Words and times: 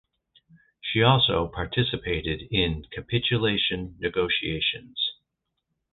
She 0.81 1.03
also 1.03 1.47
participated 1.47 2.41
in 2.49 2.85
capitulation 2.91 3.97
negotiations. 3.99 4.99